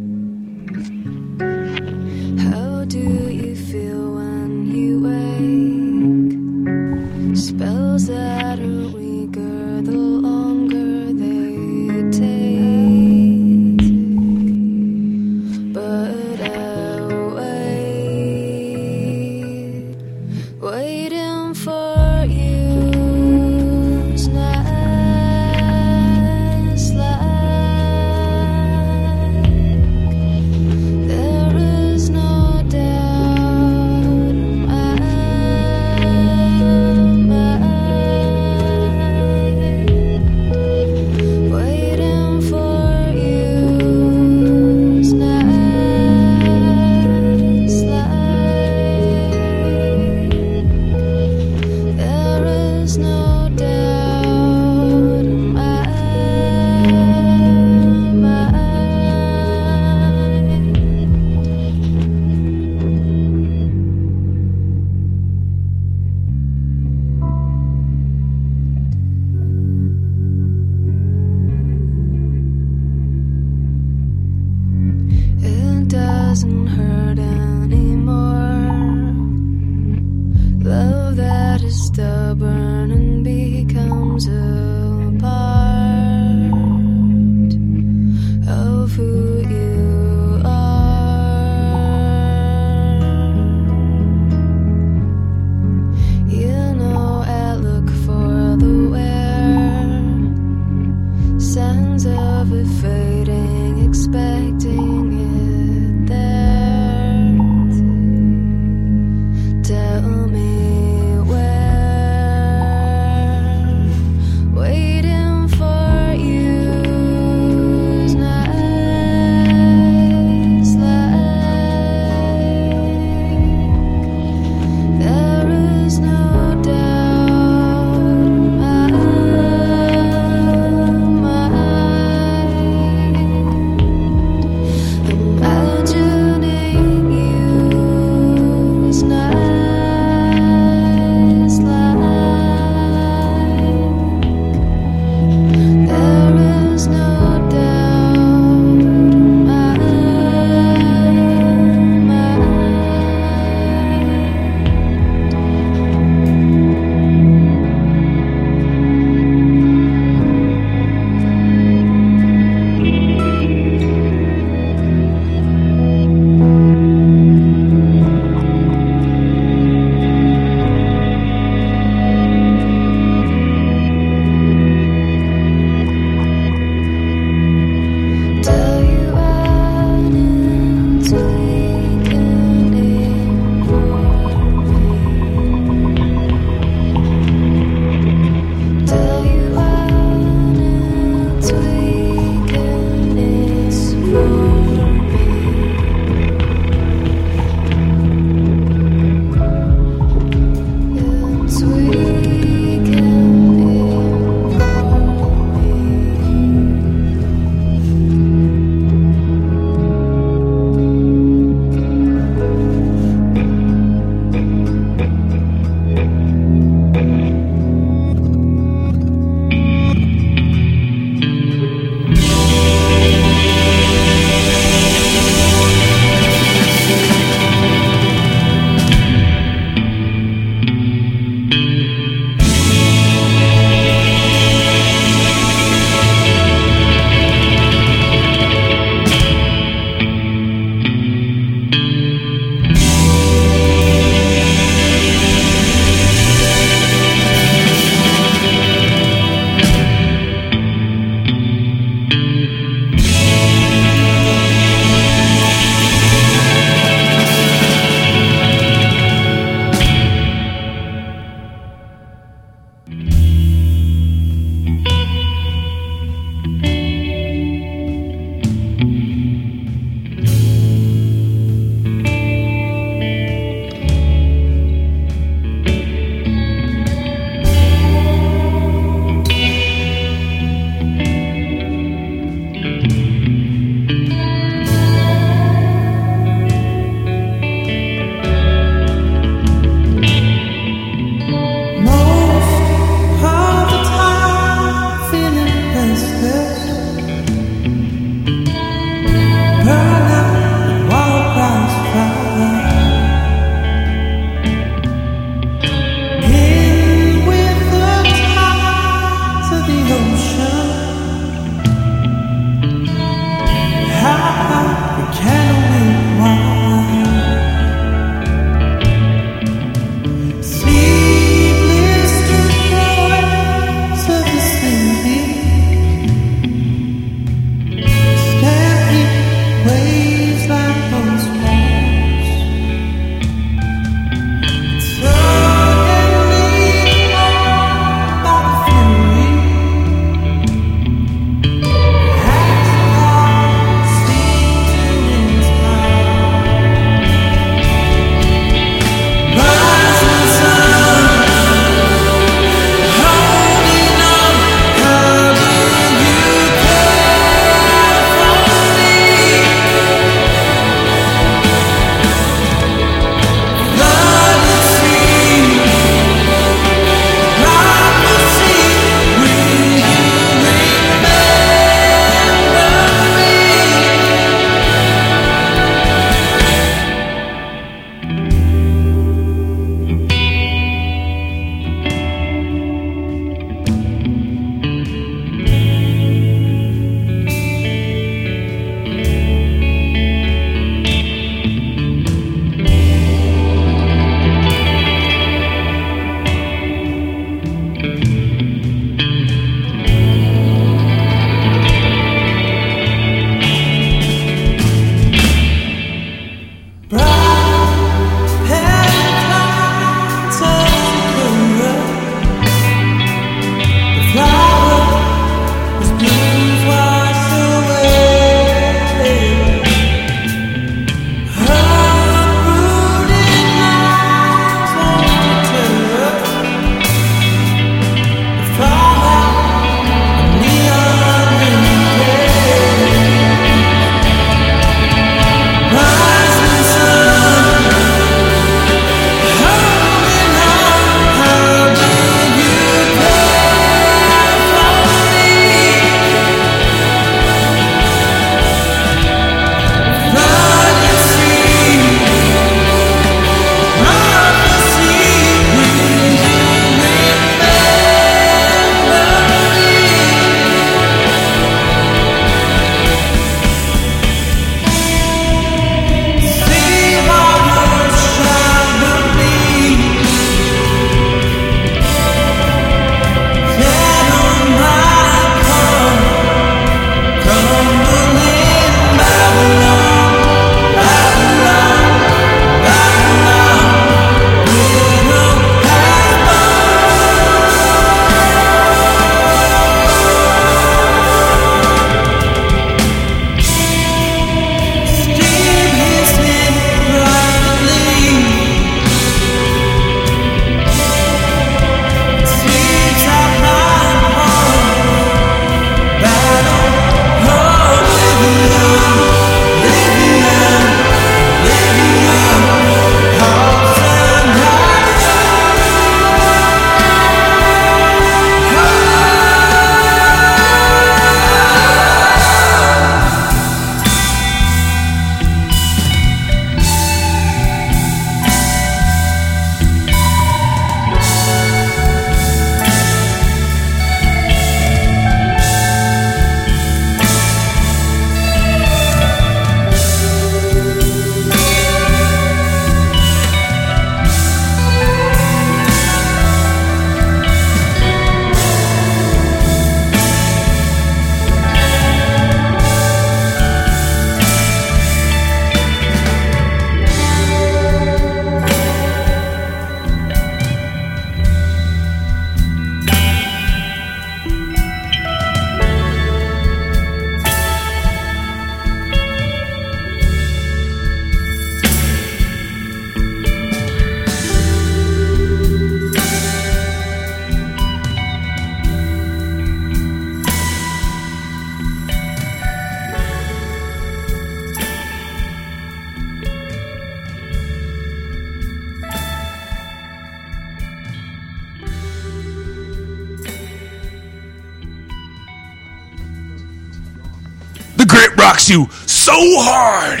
[598.50, 600.00] You so hard.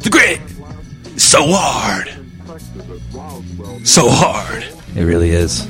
[0.00, 0.40] The grit
[1.20, 2.08] so hard.
[3.86, 4.64] So hard.
[4.96, 5.68] It really is.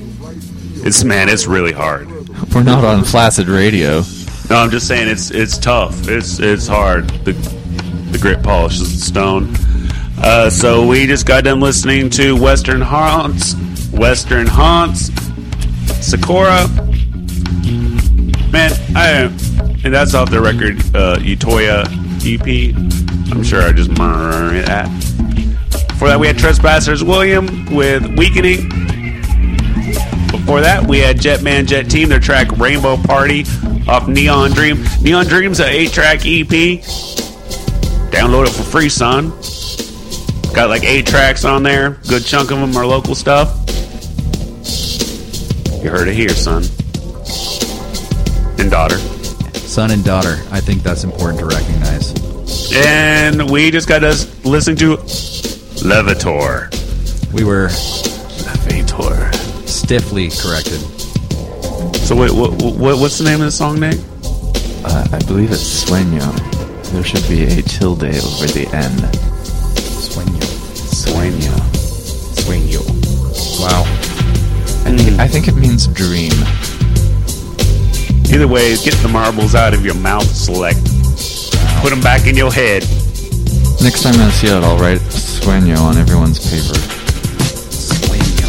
[0.85, 2.09] It's man, it's really hard.
[2.55, 4.03] We're not on Flaccid Radio.
[4.49, 6.09] No, I'm just saying it's it's tough.
[6.09, 7.09] It's it's hard.
[7.25, 9.55] The the grit polishes the stone.
[10.19, 13.55] Uh, so we just got done listening to Western Haunts,
[13.93, 15.11] Western Haunts,
[16.01, 16.69] Sakura.
[18.53, 19.31] Man, I
[19.85, 22.75] and that's off the record uh, Utoya EP.
[23.33, 24.89] I'm sure I just murder it at.
[25.89, 28.69] Before that, we had Trespassers William with Weakening.
[30.31, 33.45] Before that, we had Jetman Jet Team, their track Rainbow Party
[33.89, 34.83] off Neon Dream.
[35.01, 36.81] Neon Dream's an 8 track EP.
[38.11, 39.31] Download it for free, son.
[40.55, 41.99] Got like 8 tracks on there.
[42.09, 43.59] Good chunk of them are local stuff.
[45.83, 46.65] You heard it here, son.
[48.59, 48.99] And daughter.
[49.73, 50.37] Son and daughter.
[50.51, 52.13] I think that's important to recognize.
[52.75, 54.99] And we just got us listening to
[55.83, 56.69] Levitor.
[57.33, 57.69] We were
[58.45, 59.33] Levitor.
[59.67, 60.79] stiffly corrected.
[62.05, 63.99] So wait, what, what, what's the name of the song, Nick?
[64.85, 66.21] Uh, I believe it's Sueño.
[66.93, 68.93] There should be a tilde over the N.
[70.05, 70.43] Sueño.
[70.85, 71.57] Sueño.
[72.45, 72.83] Sueño.
[73.59, 73.85] Wow.
[74.85, 76.33] I think, I think it means dream.
[78.33, 80.79] Either way, get the marbles out of your mouth, select.
[81.83, 82.83] Put them back in your head.
[83.83, 86.73] Next time I see it, I'll write Sueño on everyone's paper.
[87.69, 88.49] Sueño.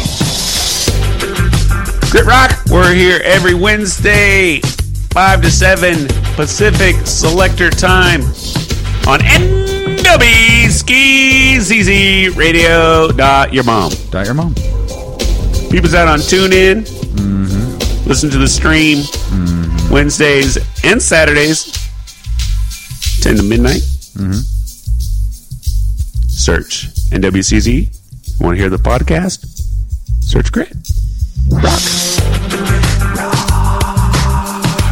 [2.10, 8.22] Grit Rock, we're here every Wednesday, 5 to 7 Pacific Selector Time
[9.06, 9.98] on NWCZ
[12.36, 13.12] Radio.
[13.12, 13.92] Dot your mom.
[14.10, 14.54] Dot your mom.
[15.70, 16.86] People's out on TuneIn.
[16.88, 18.08] Mm-hmm.
[18.08, 19.04] Listen to the stream
[19.90, 21.72] Wednesdays and Saturdays,
[23.22, 23.82] 10 to midnight.
[24.16, 24.32] Mm-hmm.
[26.28, 28.40] Search NWCZ.
[28.40, 29.46] Want to hear the podcast?
[30.20, 30.72] Search Grit.
[31.50, 31.78] Rock.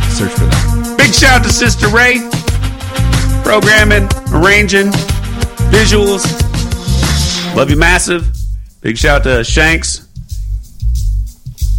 [0.09, 0.95] Search for that.
[0.99, 2.29] Big shout out to Sister Ray.
[3.43, 4.93] Programming, arranging,
[5.73, 6.25] visuals.
[7.57, 8.33] Love you massive.
[8.81, 10.07] Big shout out to Shanks.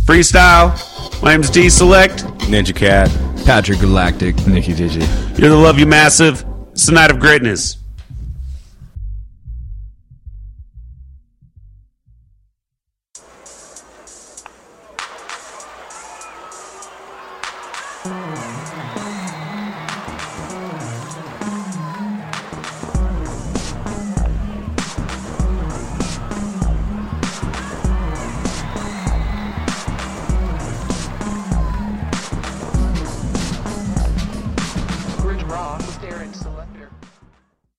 [0.06, 0.93] Freestyle.
[1.22, 2.24] My name's D Select.
[2.50, 3.10] Ninja Cat.
[3.46, 4.36] Patrick Galactic.
[4.48, 5.02] Nikki Digi.
[5.38, 6.46] You're the Love You Massive.
[6.72, 7.78] It's the night of greatness.